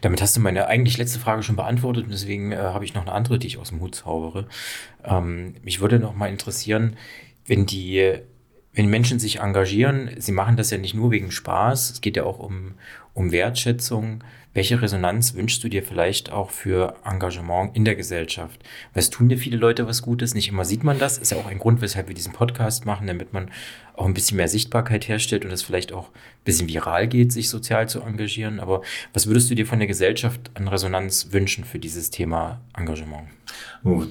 Damit 0.02 0.22
hast 0.22 0.36
du 0.36 0.40
meine 0.40 0.68
eigentlich 0.68 0.98
letzte 0.98 1.20
Frage 1.20 1.44
schon 1.44 1.56
beantwortet 1.56 2.06
und 2.06 2.12
deswegen 2.12 2.52
äh, 2.52 2.58
habe 2.58 2.86
ich 2.86 2.94
noch 2.94 3.04
eine 3.04 3.12
andere, 3.12 3.40
die 3.40 3.48
ich 3.48 3.58
aus 3.58 3.70
dem 3.70 3.82
Hut 3.82 3.96
zaubere. 3.96 4.48
Ähm, 5.04 5.56
mich 5.64 5.82
würde 5.82 6.00
noch 6.00 6.16
mal 6.16 6.30
interessieren, 6.30 6.96
wenn 7.46 7.66
die, 7.66 8.20
wenn 8.74 8.90
Menschen 8.90 9.20
sich 9.20 9.40
engagieren, 9.40 10.12
sie 10.18 10.32
machen 10.32 10.58
das 10.58 10.70
ja 10.70 10.78
nicht 10.78 10.94
nur 10.94 11.12
wegen 11.12 11.32
Spaß, 11.32 11.92
es 11.92 12.02
geht 12.02 12.18
ja 12.18 12.24
auch 12.24 12.40
um, 12.40 12.76
um 13.20 13.34
Wertschätzung. 13.34 14.24
Welche 14.54 14.82
Resonanz 14.82 15.36
wünschst 15.36 15.64
du 15.64 15.68
dir 15.68 15.84
vielleicht 15.84 16.32
auch 16.32 16.50
für 16.50 16.96
Engagement 17.06 17.76
in 17.76 17.86
der 17.86 17.96
Gesellschaft? 17.96 18.64
Was 18.94 19.10
tun 19.10 19.30
dir 19.30 19.38
viele 19.38 19.58
Leute 19.58 19.88
was 19.88 20.02
Gutes? 20.02 20.34
Nicht 20.34 20.48
immer 20.48 20.66
sieht 20.66 20.84
man 20.84 20.98
das. 20.98 21.18
Ist 21.18 21.32
ja 21.32 21.38
auch 21.38 21.46
ein 21.46 21.60
Grund, 21.60 21.82
weshalb 21.82 22.08
wir 22.08 22.16
diesen 22.16 22.34
Podcast 22.34 22.86
machen, 22.86 23.06
damit 23.06 23.32
man 23.34 23.52
auch 23.96 24.06
ein 24.06 24.14
bisschen 24.14 24.38
mehr 24.38 24.48
Sichtbarkeit 24.48 25.08
herstellt 25.08 25.44
und 25.44 25.52
es 25.52 25.62
vielleicht 25.62 25.92
auch 25.92 26.08
ein 26.08 26.46
bisschen 26.46 26.70
viral 26.70 27.08
geht, 27.10 27.34
sich 27.34 27.50
sozial 27.50 27.90
zu 27.90 28.02
engagieren. 28.02 28.60
Aber 28.62 28.82
was 29.14 29.28
würdest 29.28 29.52
du 29.52 29.56
dir 29.56 29.68
von 29.68 29.80
der 29.80 29.88
Gesellschaft 29.90 30.50
an 30.54 30.70
Resonanz 30.70 31.28
wünschen 31.32 31.66
für 31.66 31.78
dieses 31.78 32.10
Thema 32.10 32.62
Engagement? 32.76 33.28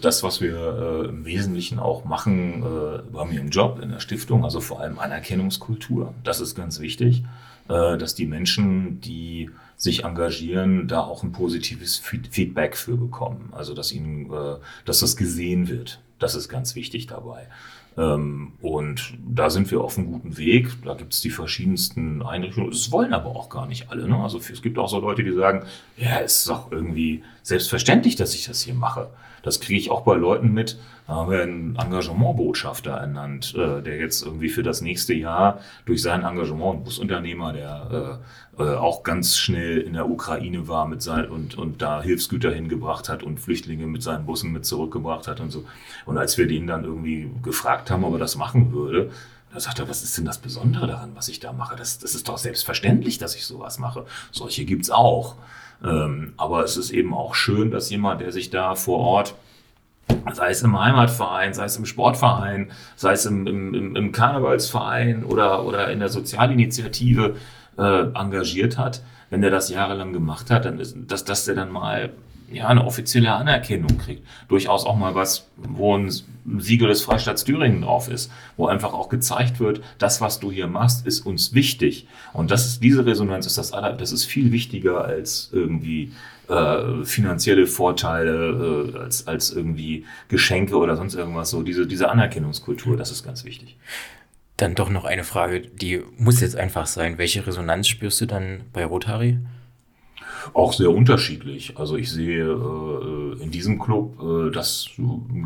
Das, 0.03 0.23
was 0.23 0.43
wir 0.43 0.55
äh, 0.55 1.09
im 1.09 1.25
Wesentlichen 1.25 1.79
auch 1.79 2.05
machen 2.05 2.63
äh, 2.63 2.99
bei 3.11 3.25
mir 3.25 3.41
im 3.41 3.49
Job, 3.49 3.81
in 3.83 3.91
der 3.91 4.01
Stiftung, 4.01 4.45
also 4.45 4.61
vor 4.61 4.81
allem 4.81 4.99
Anerkennungskultur, 4.99 6.15
das 6.23 6.41
ist 6.41 6.55
ganz 6.55 6.81
wichtig, 6.81 7.25
dass 7.69 8.15
die 8.15 8.27
Menschen, 8.27 9.01
die 9.01 9.51
sich 9.77 10.05
engagieren, 10.05 10.89
da 10.89 11.01
auch 11.01 11.23
ein 11.23 11.33
positives 11.33 11.97
Feedback 11.97 12.77
für 12.77 12.97
bekommen. 12.97 13.51
Also 13.53 13.75
dass 13.75 13.93
ihnen, 13.93 14.33
äh, 14.33 14.57
dass 14.85 15.01
das 15.01 15.17
gesehen 15.17 15.69
wird. 15.69 16.01
Das 16.19 16.35
ist 16.35 16.49
ganz 16.49 16.75
wichtig 16.75 17.07
dabei. 17.07 17.47
Ähm, 17.99 18.53
und 18.63 19.15
da 19.29 19.51
sind 19.51 19.71
wir 19.73 19.81
auf 19.81 19.99
einem 19.99 20.13
guten 20.13 20.39
Weg. 20.39 20.69
Da 20.85 20.95
gibt 20.95 21.13
es 21.13 21.21
die 21.21 21.31
verschiedensten 21.31 22.23
Einrichtungen. 22.23 22.71
Das 22.71 22.93
wollen 22.93 23.13
aber 23.13 23.31
auch 23.31 23.49
gar 23.49 23.67
nicht 23.67 23.91
alle. 23.91 24.09
Ne? 24.09 24.17
Also 24.17 24.39
es 24.39 24.63
gibt 24.63 24.79
auch 24.79 24.89
so 24.89 25.01
Leute, 25.01 25.25
die 25.25 25.33
sagen, 25.33 25.65
ja, 25.97 26.21
es 26.21 26.39
ist 26.39 26.49
doch 26.49 26.71
irgendwie 26.71 27.25
selbstverständlich, 27.43 28.15
dass 28.15 28.35
ich 28.35 28.47
das 28.47 28.63
hier 28.63 28.75
mache. 28.75 29.09
Das 29.43 29.61
kriege 29.61 29.79
ich 29.79 29.91
auch 29.91 30.03
bei 30.03 30.15
Leuten 30.15 30.53
mit. 30.53 30.79
Da 31.07 31.15
haben 31.15 31.31
wir 31.31 31.43
einen 31.43 31.77
Engagementbotschafter 31.77 32.93
ernannt, 32.93 33.55
äh, 33.57 33.83
der 33.83 33.97
jetzt 33.97 34.25
irgendwie 34.25 34.49
für 34.49 34.63
das 34.63 34.81
nächste 34.81 35.15
Jahr 35.15 35.61
durch 35.85 36.03
sein 36.03 36.23
Engagement, 36.23 36.81
ein 36.81 36.85
Busunternehmer, 36.85 37.53
der 37.53 38.21
äh, 38.59 38.75
auch 38.75 39.03
ganz 39.03 39.37
schnell 39.37 39.79
in 39.79 39.93
der 39.93 40.09
Ukraine 40.09 40.67
war 40.67 40.87
mit 40.87 41.03
sein, 41.03 41.29
und, 41.29 41.57
und 41.57 41.81
da 41.81 42.03
Hilfsgüter 42.03 42.51
hingebracht 42.53 43.09
hat 43.09 43.23
und 43.23 43.39
Flüchtlinge 43.39 43.87
mit 43.87 44.03
seinen 44.03 44.27
Bussen 44.27 44.53
mit 44.53 44.67
zurückgebracht 44.67 45.29
hat 45.29 45.41
und 45.41 45.51
so. 45.51 45.65
Und 46.07 46.19
als 46.19 46.39
wir 46.39 46.47
den 46.49 46.67
dann 46.67 46.85
irgendwie 46.85 47.31
gefragt 47.43 47.91
haben, 47.91 48.05
ob 48.05 48.15
er 48.15 48.19
das 48.19 48.37
machen 48.37 48.73
würde, 48.73 49.11
da 49.53 49.61
sagt 49.61 49.79
er, 49.79 49.89
was 49.89 50.03
ist 50.03 50.19
denn 50.19 50.25
das 50.25 50.39
Besondere 50.39 50.87
daran, 50.87 51.13
was 51.15 51.29
ich 51.29 51.41
da 51.41 51.53
mache? 51.53 51.77
Das, 51.77 51.99
das 51.99 52.15
ist 52.15 52.29
doch 52.29 52.37
selbstverständlich, 52.37 53.19
dass 53.19 53.35
ich 53.35 53.47
sowas 53.47 53.79
mache. 53.79 54.05
Solche 54.31 54.65
gibt's 54.65 54.91
auch. 54.91 55.37
Ähm, 55.83 56.35
aber 56.37 56.65
es 56.65 56.77
ist 56.77 56.91
eben 56.91 57.15
auch 57.15 57.35
schön, 57.35 57.71
dass 57.71 57.89
jemand, 57.89 58.21
der 58.21 58.33
sich 58.33 58.51
da 58.51 58.75
vor 58.75 58.99
Ort 58.99 59.35
sei 60.33 60.51
es 60.51 60.63
im 60.63 60.79
Heimatverein, 60.79 61.55
sei 61.55 61.65
es 61.65 61.77
im 61.77 61.87
Sportverein, 61.87 62.71
sei 62.97 63.13
es 63.13 63.27
im, 63.27 63.47
im, 63.47 63.95
im 63.95 64.13
Karnevalsverein 64.13 65.25
oder, 65.25 65.65
oder 65.65 65.91
in 65.91 66.01
der 66.01 66.09
Sozialinitiative 66.09 67.37
äh, 67.79 68.11
engagiert 68.15 68.77
hat, 68.77 69.03
wenn 69.31 69.41
der 69.41 69.51
das 69.51 69.71
jahrelang 69.71 70.13
gemacht 70.13 70.51
hat, 70.51 70.65
dann 70.65 70.81
ist, 70.81 70.97
dass, 71.07 71.25
dass 71.25 71.45
der 71.45 71.55
dann 71.55 71.71
mal 71.71 72.11
ja, 72.51 72.69
eine 72.69 72.85
offizielle 72.85 73.33
Anerkennung 73.33 73.99
kriegt. 73.99 74.27
Durchaus 74.49 74.85
auch 74.87 74.97
mal 74.97 75.15
was, 75.15 75.49
wo 75.57 75.97
ein 75.97 76.11
Siegel 76.59 76.89
des 76.89 77.03
Freistaats 77.03 77.45
Thüringen 77.45 77.83
drauf 77.83 78.09
ist, 78.09 78.33
wo 78.57 78.67
einfach 78.67 78.95
auch 78.95 79.09
gezeigt 79.09 79.61
wird, 79.61 79.83
das, 79.99 80.21
was 80.21 80.41
du 80.41 80.51
hier 80.51 80.67
machst, 80.67 81.07
ist 81.07 81.21
uns 81.27 81.53
wichtig. 81.53 82.07
Und 82.33 82.51
das 82.51 82.67
ist, 82.67 82.83
diese 82.83 83.05
Resonanz 83.05 83.47
ist 83.47 83.59
das 83.59 83.73
aller, 83.73 83.93
das 83.93 84.13
ist 84.13 84.25
viel 84.25 84.51
wichtiger 84.51 85.05
als 85.05 85.51
irgendwie 85.53 86.13
äh, 86.49 87.05
finanzielle 87.05 87.67
Vorteile, 87.67 88.95
äh, 88.95 88.99
als, 88.99 89.27
als 89.27 89.51
irgendwie 89.51 90.07
Geschenke 90.29 90.77
oder 90.77 90.97
sonst 90.97 91.15
irgendwas. 91.15 91.51
So 91.51 91.63
diese, 91.63 91.87
diese 91.87 92.09
Anerkennungskultur, 92.09 92.97
das 92.97 93.11
ist 93.11 93.25
ganz 93.25 93.45
wichtig. 93.45 93.77
Dann 94.59 94.75
doch 94.75 94.91
noch 94.91 95.05
eine 95.05 95.23
Frage, 95.23 95.61
die 95.61 96.03
muss 96.19 96.41
jetzt 96.41 96.57
einfach 96.57 96.87
sein. 96.87 97.17
Welche 97.17 97.47
Resonanz 97.47 97.87
spürst 97.87 98.21
du 98.21 98.27
dann 98.27 98.63
bei 98.73 98.85
Rotary? 98.85 99.39
Auch 100.53 100.73
sehr 100.73 100.91
unterschiedlich. 100.91 101.77
Also 101.77 101.97
ich 101.97 102.11
sehe 102.11 102.45
äh, 102.45 103.43
in 103.43 103.53
diesem 103.53 103.79
Club 103.79 104.21
äh, 104.21 104.51
das 104.51 104.89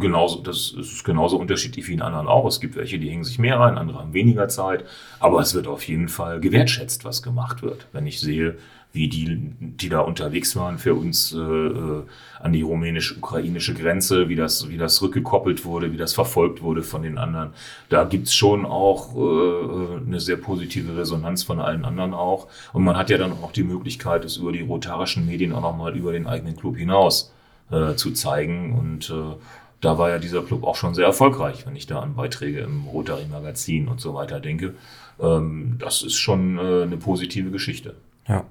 genauso, 0.00 0.40
das 0.40 0.73
ist 0.73 1.04
genauso 1.04 1.38
unterschiedlich 1.38 1.88
wie 1.88 1.92
in 1.92 2.00
anderen 2.00 2.26
auch. 2.26 2.47
Es 2.47 2.59
gibt 2.59 2.75
welche, 2.75 2.99
die 2.99 3.11
hängen 3.11 3.25
sich 3.25 3.38
mehr 3.38 3.61
rein, 3.61 3.76
andere 3.76 3.99
haben 3.99 4.14
weniger 4.14 4.49
Zeit. 4.49 4.87
Aber 5.21 5.40
es 5.40 5.52
wird 5.52 5.66
auf 5.66 5.87
jeden 5.87 6.09
Fall 6.09 6.40
gewertschätzt, 6.40 7.04
was 7.04 7.23
gemacht 7.23 7.62
wird. 7.62 7.88
Wenn 7.92 8.07
ich 8.07 8.19
sehe, 8.19 8.57
wie 8.93 9.09
die, 9.09 9.53
die 9.59 9.89
da 9.89 10.01
unterwegs 10.01 10.55
waren 10.55 10.79
für 10.79 10.95
uns 10.95 11.33
äh, 11.33 11.39
äh, 11.39 12.03
an 12.41 12.53
die 12.53 12.63
rumänisch-ukrainische 12.63 13.73
Grenze, 13.75 14.29
wie 14.29 14.37
das, 14.37 14.69
wie 14.69 14.77
das 14.77 15.01
rückgekoppelt 15.01 15.65
wurde, 15.65 15.93
wie 15.93 15.97
das 15.97 16.13
verfolgt 16.13 16.63
wurde 16.63 16.83
von 16.83 17.03
den 17.03 17.17
anderen. 17.17 17.51
Da 17.89 18.05
gibt's 18.05 18.35
schon 18.35 18.67
auch 18.67 19.17
äh, 19.17 20.07
eine 20.07 20.21
sehr 20.21 20.37
positive 20.37 20.97
Resonanz 20.97 21.43
von 21.43 21.61
allen 21.61 21.87
anderen 21.87 22.13
auch. 22.13 22.49
Und 22.75 22.85
man 22.85 22.97
hat 22.97 23.09
ja 23.09 23.17
dann 23.17 23.33
auch 23.33 23.53
die 23.53 23.63
Möglichkeit, 23.63 24.25
es 24.27 24.37
über 24.37 24.53
die 24.53 24.61
rotarischen 24.61 25.25
Medien 25.25 25.53
auch 25.53 25.63
nochmal 25.63 25.97
über 25.97 26.13
den 26.13 26.27
eigenen 26.27 26.57
Club 26.57 26.77
hinaus 26.77 27.33
äh, 27.71 27.95
zu 27.95 28.13
zeigen. 28.13 28.79
Und 28.79 29.09
äh, 29.09 29.37
da 29.81 29.97
war 29.97 30.11
ja 30.11 30.19
dieser 30.19 30.43
Club 30.43 30.65
auch 30.65 30.77
schon 30.77 30.95
sehr 30.95 31.07
erfolgreich, 31.07 31.67
wenn 31.67 31.77
ich 31.77 31.87
da 31.87 32.01
an 32.01 32.15
Beiträge 32.15 32.61
im 32.61 32.85
Rotary 32.85 33.25
Magazin 33.31 33.89
und 33.89 34.03
so 34.03 34.13
weiter 34.13 34.39
denke. 34.39 34.75
Ähm, 35.19 35.77
das 35.79 36.03
ist 36.03 36.17
schon 36.17 36.59
äh, 36.59 36.83
eine 36.83 36.99
positive 36.99 37.51
Geschichte. 37.51 37.95
Ja. 38.29 38.45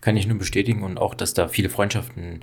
Kann 0.00 0.16
ich 0.16 0.26
nur 0.26 0.38
bestätigen 0.38 0.82
und 0.82 0.98
auch, 0.98 1.14
dass 1.14 1.34
da 1.34 1.48
viele 1.48 1.70
Freundschaften 1.70 2.40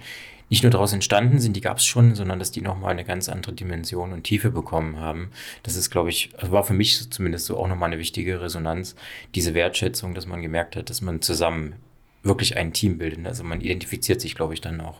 nicht 0.51 0.63
nur 0.63 0.69
daraus 0.69 0.91
entstanden 0.91 1.39
sind, 1.39 1.55
die 1.55 1.61
gab 1.61 1.77
es 1.77 1.85
schon, 1.85 2.13
sondern 2.13 2.37
dass 2.37 2.51
die 2.51 2.59
nochmal 2.59 2.91
eine 2.91 3.05
ganz 3.05 3.29
andere 3.29 3.53
Dimension 3.53 4.11
und 4.11 4.23
Tiefe 4.23 4.51
bekommen 4.51 4.99
haben. 4.99 5.31
Das 5.63 5.77
ist, 5.77 5.91
glaube 5.91 6.09
ich, 6.09 6.29
also 6.37 6.51
war 6.51 6.65
für 6.65 6.73
mich 6.73 7.09
zumindest 7.09 7.45
so 7.45 7.57
auch 7.57 7.69
nochmal 7.69 7.89
eine 7.89 7.99
wichtige 7.99 8.41
Resonanz, 8.41 8.95
diese 9.33 9.53
Wertschätzung, 9.53 10.13
dass 10.13 10.27
man 10.27 10.41
gemerkt 10.41 10.75
hat, 10.75 10.89
dass 10.89 11.01
man 11.01 11.21
zusammen 11.21 11.75
wirklich 12.21 12.57
ein 12.57 12.73
Team 12.73 12.97
bildet. 12.97 13.25
Also 13.25 13.45
man 13.45 13.61
identifiziert 13.61 14.19
sich, 14.19 14.35
glaube 14.35 14.53
ich, 14.53 14.59
dann 14.59 14.81
auch 14.81 14.99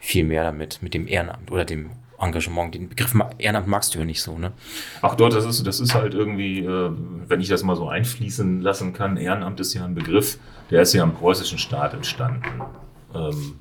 viel 0.00 0.24
mehr 0.24 0.44
damit, 0.44 0.82
mit 0.82 0.94
dem 0.94 1.06
Ehrenamt 1.06 1.50
oder 1.50 1.66
dem 1.66 1.90
Engagement. 2.18 2.74
Den 2.74 2.88
Begriff 2.88 3.14
Ehrenamt 3.38 3.66
magst 3.66 3.94
du 3.94 3.98
ja 3.98 4.04
nicht 4.04 4.22
so, 4.22 4.38
ne? 4.38 4.52
Ach 5.02 5.14
dort, 5.14 5.34
das 5.34 5.44
ist, 5.44 5.66
das 5.66 5.80
ist 5.80 5.94
halt 5.94 6.14
irgendwie, 6.14 6.60
äh, 6.60 6.90
wenn 7.28 7.40
ich 7.40 7.48
das 7.48 7.62
mal 7.62 7.76
so 7.76 7.88
einfließen 7.88 8.60
lassen 8.60 8.92
kann, 8.92 9.16
Ehrenamt 9.16 9.60
ist 9.60 9.74
ja 9.74 9.84
ein 9.84 9.94
Begriff, 9.94 10.38
der 10.70 10.82
ist 10.82 10.92
ja 10.92 11.02
im 11.02 11.14
preußischen 11.14 11.58
Staat 11.58 11.94
entstanden. 11.94 12.62
Ähm, 13.14 13.54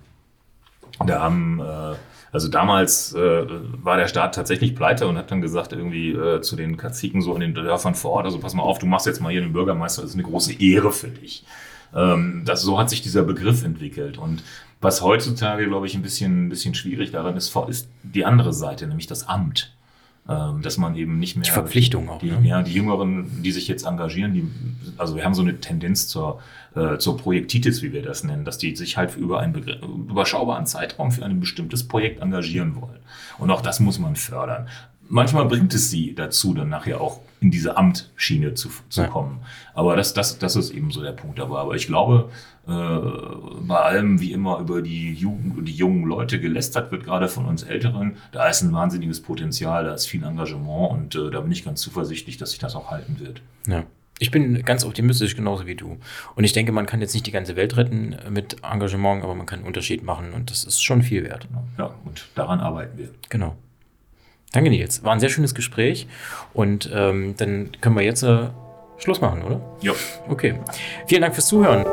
da 1.05 1.21
haben, 1.21 1.59
äh, 1.59 1.95
also 2.31 2.47
damals 2.47 3.13
äh, 3.13 3.45
war 3.83 3.97
der 3.97 4.07
Staat 4.07 4.35
tatsächlich 4.35 4.75
pleite 4.75 5.07
und 5.07 5.17
hat 5.17 5.31
dann 5.31 5.41
gesagt, 5.41 5.73
irgendwie 5.73 6.11
äh, 6.11 6.41
zu 6.41 6.55
den 6.55 6.77
Kaziken 6.77 7.21
so 7.21 7.33
in 7.35 7.41
den 7.41 7.53
Dörfern 7.53 7.95
vor 7.95 8.11
Ort, 8.11 8.25
also 8.25 8.39
pass 8.39 8.53
mal 8.53 8.63
auf, 8.63 8.79
du 8.79 8.85
machst 8.85 9.05
jetzt 9.05 9.21
mal 9.21 9.31
hier 9.31 9.41
den 9.41 9.53
Bürgermeister, 9.53 10.01
das 10.01 10.11
ist 10.11 10.15
eine 10.15 10.23
große 10.23 10.53
Ehre 10.61 10.91
für 10.91 11.09
dich. 11.09 11.45
Ähm, 11.95 12.43
das, 12.45 12.61
so 12.61 12.79
hat 12.79 12.89
sich 12.89 13.01
dieser 13.01 13.23
Begriff 13.23 13.63
entwickelt. 13.63 14.17
Und 14.17 14.43
was 14.81 15.01
heutzutage, 15.01 15.67
glaube 15.67 15.87
ich, 15.87 15.95
ein 15.95 16.01
bisschen, 16.01 16.47
ein 16.47 16.49
bisschen 16.49 16.75
schwierig 16.75 17.11
daran 17.11 17.37
ist, 17.37 17.55
ist 17.67 17.89
die 18.03 18.25
andere 18.25 18.53
Seite, 18.53 18.87
nämlich 18.87 19.07
das 19.07 19.27
Amt. 19.27 19.76
Ähm, 20.29 20.61
dass 20.61 20.77
man 20.77 20.97
eben 20.97 21.19
nicht 21.19 21.37
mehr. 21.37 21.45
Die 21.45 21.51
Verpflichtung 21.51 22.09
auch. 22.09 22.19
Die, 22.19 22.31
ne? 22.31 22.41
Ja, 22.43 22.61
die 22.61 22.73
Jüngeren, 22.73 23.41
die 23.43 23.53
sich 23.53 23.69
jetzt 23.69 23.85
engagieren, 23.85 24.33
die, 24.33 24.45
also 24.97 25.15
wir 25.15 25.23
haben 25.23 25.33
so 25.33 25.41
eine 25.41 25.61
Tendenz 25.61 26.09
zur, 26.09 26.41
äh, 26.75 26.97
zur 26.97 27.15
Projektitis, 27.15 27.81
wie 27.81 27.93
wir 27.93 28.01
das 28.01 28.25
nennen, 28.25 28.43
dass 28.43 28.57
die 28.57 28.75
sich 28.75 28.97
halt 28.97 29.15
über 29.15 29.39
einen 29.39 29.55
begr- 29.55 29.81
überschaubaren 29.81 30.65
Zeitraum 30.65 31.11
für 31.11 31.23
ein 31.23 31.39
bestimmtes 31.39 31.87
Projekt 31.87 32.21
engagieren 32.21 32.75
wollen. 32.75 32.99
Und 33.37 33.51
auch 33.51 33.61
das 33.61 33.79
muss 33.79 33.99
man 33.99 34.17
fördern. 34.17 34.67
Manchmal 35.07 35.45
bringt 35.45 35.73
es 35.73 35.89
sie 35.89 36.13
dazu, 36.13 36.53
dann 36.53 36.67
nachher 36.67 36.99
auch 36.99 37.21
in 37.39 37.51
diese 37.51 37.77
Amtschiene 37.77 38.53
zu, 38.55 38.69
zu 38.89 39.01
Ja. 39.01 39.07
kommen. 39.07 39.39
Aber 39.73 39.95
das, 39.95 40.13
das, 40.13 40.39
das 40.39 40.55
ist 40.55 40.71
eben 40.71 40.91
so 40.91 41.01
der 41.01 41.11
Punkt 41.11 41.37
dabei. 41.39 41.59
Aber 41.59 41.75
ich 41.75 41.87
glaube, 41.87 42.29
äh, 42.67 42.71
bei 42.71 43.75
allem, 43.77 44.19
wie 44.19 44.31
immer 44.33 44.59
über 44.59 44.81
die, 44.81 45.13
Jugend, 45.13 45.67
die 45.67 45.73
jungen 45.73 46.05
Leute 46.05 46.39
gelästert 46.39 46.91
wird, 46.91 47.03
gerade 47.03 47.27
von 47.27 47.45
uns 47.45 47.63
Älteren, 47.63 48.17
da 48.31 48.47
ist 48.47 48.61
ein 48.63 48.73
wahnsinniges 48.73 49.21
Potenzial, 49.21 49.83
da 49.85 49.93
ist 49.93 50.07
viel 50.07 50.23
Engagement 50.23 50.91
und 50.91 51.15
äh, 51.15 51.29
da 51.31 51.41
bin 51.41 51.51
ich 51.51 51.63
ganz 51.63 51.81
zuversichtlich, 51.81 52.37
dass 52.37 52.51
sich 52.51 52.59
das 52.59 52.75
auch 52.75 52.89
halten 52.91 53.19
wird. 53.19 53.41
Ja. 53.67 53.83
Ich 54.19 54.31
bin 54.31 54.65
ganz 54.65 54.83
optimistisch, 54.83 55.35
genauso 55.35 55.67
wie 55.67 55.75
du. 55.75 55.97
Und 56.33 56.43
ich 56.43 56.51
denke, 56.51 56.71
man 56.71 56.87
kann 56.87 57.01
jetzt 57.01 57.13
nicht 57.13 57.27
die 57.27 57.31
ganze 57.31 57.55
Welt 57.55 57.77
retten 57.77 58.15
mit 58.31 58.57
Engagement, 58.63 59.23
aber 59.23 59.35
man 59.35 59.45
kann 59.45 59.59
einen 59.59 59.67
Unterschied 59.67 60.01
machen 60.01 60.33
und 60.33 60.49
das 60.49 60.63
ist 60.63 60.83
schon 60.83 61.03
viel 61.03 61.23
wert. 61.23 61.47
Ja, 61.77 61.93
und 62.03 62.25
daran 62.33 62.59
arbeiten 62.59 62.97
wir. 62.97 63.09
Genau. 63.29 63.55
Danke, 64.51 64.69
Nils. 64.69 65.03
War 65.03 65.13
ein 65.13 65.19
sehr 65.19 65.29
schönes 65.29 65.53
Gespräch 65.55 66.07
und 66.53 66.89
ähm, 66.93 67.35
dann 67.37 67.71
können 67.81 67.95
wir 67.95 68.03
jetzt 68.03 68.23
äh, 68.23 68.47
Schluss 68.97 69.21
machen, 69.21 69.43
oder? 69.43 69.61
Ja. 69.81 69.93
Okay. 70.27 70.55
Vielen 71.07 71.21
Dank 71.21 71.35
fürs 71.35 71.47
Zuhören. 71.47 71.85